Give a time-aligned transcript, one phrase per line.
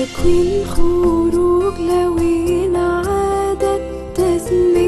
[0.00, 2.16] تكوين خروج لو
[2.76, 3.82] عادت
[4.14, 4.79] تسمع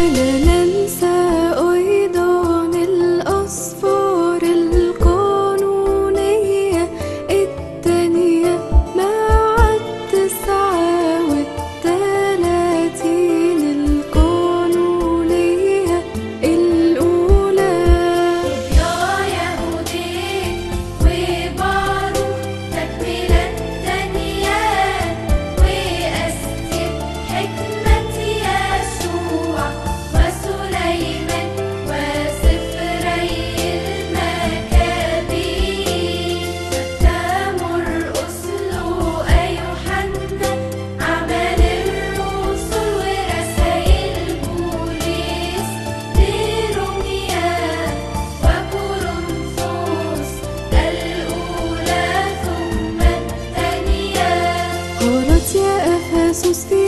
[0.00, 0.49] Söyle
[56.40, 56.79] sus.